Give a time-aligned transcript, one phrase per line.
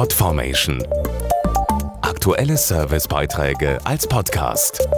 [0.00, 0.82] Podformation.
[2.00, 4.88] Aktuelle Servicebeiträge als Podcast.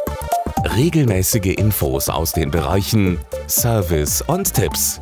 [0.76, 3.18] Regelmäßige Infos aus den Bereichen
[3.48, 5.00] Service und Tipps.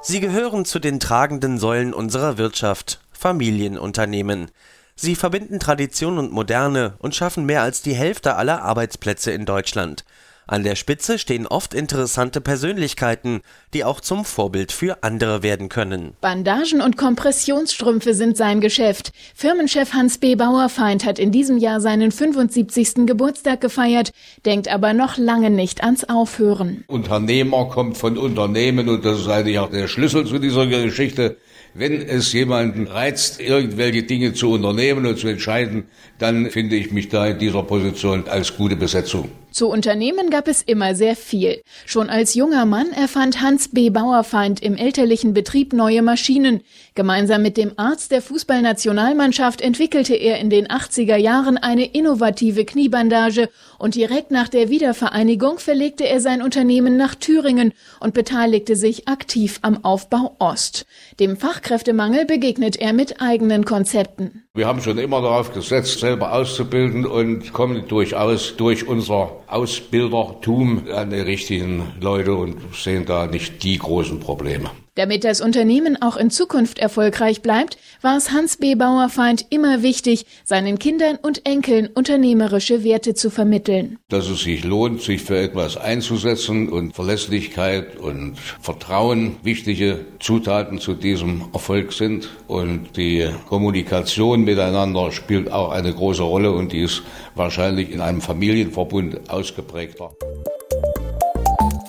[0.00, 4.52] Sie gehören zu den tragenden Säulen unserer Wirtschaft, Familienunternehmen.
[4.94, 10.04] Sie verbinden Tradition und Moderne und schaffen mehr als die Hälfte aller Arbeitsplätze in Deutschland.
[10.48, 13.40] An der Spitze stehen oft interessante Persönlichkeiten,
[13.74, 16.12] die auch zum Vorbild für andere werden können.
[16.20, 19.12] Bandagen und Kompressionsstrümpfe sind sein Geschäft.
[19.34, 20.36] Firmenchef Hans B.
[20.36, 23.06] Bauerfeind hat in diesem Jahr seinen 75.
[23.06, 24.12] Geburtstag gefeiert,
[24.44, 26.84] denkt aber noch lange nicht ans Aufhören.
[26.86, 31.38] Unternehmer kommt von Unternehmen und das ist eigentlich auch der Schlüssel zu dieser Geschichte.
[31.74, 35.88] Wenn es jemanden reizt, irgendwelche Dinge zu unternehmen und zu entscheiden,
[36.20, 39.28] dann finde ich mich da in dieser Position als gute Besetzung.
[39.56, 41.62] Zu Unternehmen gab es immer sehr viel.
[41.86, 43.88] Schon als junger Mann erfand Hans B.
[43.88, 46.60] Bauerfeind im elterlichen Betrieb neue Maschinen.
[46.94, 53.48] Gemeinsam mit dem Arzt der Fußballnationalmannschaft entwickelte er in den 80er Jahren eine innovative Kniebandage
[53.78, 59.60] und direkt nach der Wiedervereinigung verlegte er sein Unternehmen nach Thüringen und beteiligte sich aktiv
[59.62, 60.84] am Aufbau Ost.
[61.18, 64.42] Dem Fachkräftemangel begegnet er mit eigenen Konzepten.
[64.52, 71.10] Wir haben schon immer darauf gesetzt, selber auszubilden und kommen durchaus durch unser Ausbildertum an
[71.10, 74.70] die richtigen Leute und sehen da nicht die großen Probleme.
[74.96, 78.74] Damit das Unternehmen auch in Zukunft erfolgreich bleibt, war es Hans B.
[78.76, 83.98] Bauerfeind immer wichtig, seinen Kindern und Enkeln unternehmerische Werte zu vermitteln.
[84.08, 90.94] Dass es sich lohnt, sich für etwas einzusetzen und Verlässlichkeit und Vertrauen wichtige Zutaten zu
[90.94, 92.30] diesem Erfolg sind.
[92.46, 97.02] Und die Kommunikation miteinander spielt auch eine große Rolle und die ist
[97.34, 100.16] wahrscheinlich in einem Familienverbund ausgeprägter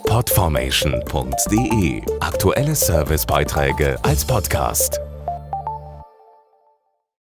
[0.06, 5.07] Podformation.de Aktuelle Servicebeiträge als Podcast.